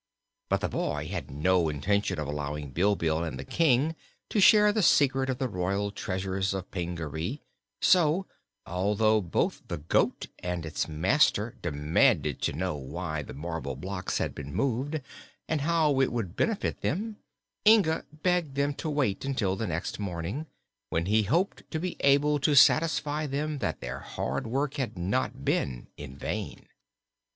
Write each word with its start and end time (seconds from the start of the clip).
But 0.49 0.61
the 0.61 0.67
boy 0.67 1.09
had 1.09 1.29
no 1.29 1.69
intention 1.69 2.17
of 2.17 2.27
allowing 2.27 2.71
Bilbil 2.71 3.23
and 3.23 3.37
the 3.37 3.43
King 3.45 3.95
to 4.29 4.39
share 4.39 4.71
the 4.71 4.81
secret 4.81 5.29
of 5.29 5.37
the 5.37 5.47
royal 5.47 5.91
treasures 5.91 6.55
of 6.55 6.71
Pingaree; 6.71 7.43
so, 7.83 8.25
although 8.65 9.21
both 9.21 9.61
the 9.67 9.77
goat 9.77 10.25
and 10.39 10.65
its 10.65 10.87
master 10.87 11.55
demanded 11.61 12.41
to 12.41 12.53
know 12.53 12.75
why 12.77 13.21
the 13.21 13.35
marble 13.35 13.75
blocks 13.75 14.17
had 14.17 14.33
been 14.33 14.55
moved, 14.55 15.01
and 15.47 15.61
how 15.61 16.01
it 16.01 16.11
would 16.11 16.35
benefit 16.35 16.81
them, 16.81 17.17
Inga 17.67 18.03
begged 18.23 18.55
them 18.55 18.73
to 18.73 18.89
wait 18.89 19.23
until 19.23 19.55
the 19.55 19.67
next 19.67 19.99
morning, 19.99 20.47
when 20.89 21.05
he 21.05 21.21
hoped 21.21 21.69
to 21.69 21.77
be 21.79 21.95
able 21.99 22.39
to 22.39 22.55
satisfy 22.55 23.27
them 23.27 23.59
that 23.59 23.81
their 23.81 23.99
hard 23.99 24.47
work 24.47 24.77
had 24.77 24.97
not 24.97 25.45
been 25.45 25.89
in 25.95 26.17
vain. 26.17 26.65